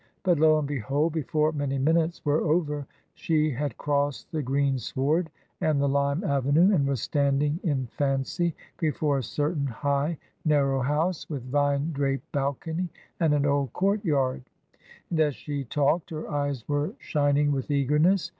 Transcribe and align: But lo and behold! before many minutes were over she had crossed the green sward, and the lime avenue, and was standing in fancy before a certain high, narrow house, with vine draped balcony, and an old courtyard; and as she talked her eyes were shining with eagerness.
But 0.23 0.39
lo 0.39 0.57
and 0.57 0.67
behold! 0.67 1.13
before 1.13 1.51
many 1.51 1.77
minutes 1.77 2.25
were 2.25 2.41
over 2.41 2.87
she 3.13 3.51
had 3.51 3.77
crossed 3.77 4.31
the 4.31 4.41
green 4.41 4.79
sward, 4.79 5.29
and 5.61 5.79
the 5.79 5.87
lime 5.87 6.23
avenue, 6.23 6.73
and 6.73 6.87
was 6.87 7.03
standing 7.03 7.59
in 7.61 7.85
fancy 7.85 8.55
before 8.79 9.19
a 9.19 9.23
certain 9.23 9.67
high, 9.67 10.17
narrow 10.43 10.79
house, 10.81 11.29
with 11.29 11.51
vine 11.51 11.91
draped 11.91 12.31
balcony, 12.31 12.89
and 13.19 13.35
an 13.35 13.45
old 13.45 13.73
courtyard; 13.73 14.41
and 15.11 15.19
as 15.19 15.35
she 15.35 15.65
talked 15.65 16.09
her 16.09 16.27
eyes 16.31 16.67
were 16.67 16.93
shining 16.97 17.51
with 17.51 17.69
eagerness. 17.69 18.27